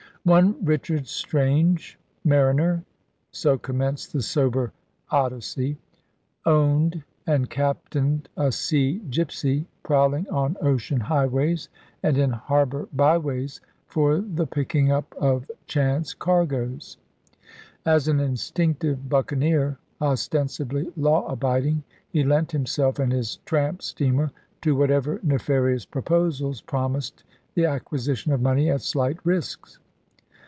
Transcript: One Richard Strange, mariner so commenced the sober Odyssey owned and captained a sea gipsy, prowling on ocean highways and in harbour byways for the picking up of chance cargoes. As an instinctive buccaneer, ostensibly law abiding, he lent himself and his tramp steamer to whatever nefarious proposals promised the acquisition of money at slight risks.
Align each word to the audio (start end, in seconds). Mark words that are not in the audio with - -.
One 0.23 0.63
Richard 0.63 1.07
Strange, 1.07 1.97
mariner 2.23 2.83
so 3.31 3.57
commenced 3.57 4.13
the 4.13 4.21
sober 4.21 4.71
Odyssey 5.09 5.77
owned 6.45 7.03
and 7.25 7.49
captained 7.49 8.29
a 8.37 8.51
sea 8.51 8.99
gipsy, 9.09 9.65
prowling 9.81 10.29
on 10.29 10.57
ocean 10.61 10.99
highways 10.99 11.69
and 12.03 12.19
in 12.19 12.29
harbour 12.33 12.87
byways 12.93 13.61
for 13.87 14.19
the 14.19 14.45
picking 14.45 14.91
up 14.91 15.11
of 15.19 15.49
chance 15.65 16.13
cargoes. 16.13 16.97
As 17.83 18.07
an 18.07 18.19
instinctive 18.19 19.09
buccaneer, 19.09 19.79
ostensibly 19.99 20.91
law 20.95 21.25
abiding, 21.25 21.81
he 22.07 22.23
lent 22.23 22.51
himself 22.51 22.99
and 22.99 23.11
his 23.11 23.37
tramp 23.37 23.81
steamer 23.81 24.29
to 24.61 24.75
whatever 24.75 25.19
nefarious 25.23 25.87
proposals 25.87 26.61
promised 26.61 27.23
the 27.55 27.65
acquisition 27.65 28.31
of 28.31 28.39
money 28.39 28.69
at 28.69 28.81
slight 28.83 29.17
risks. 29.23 29.79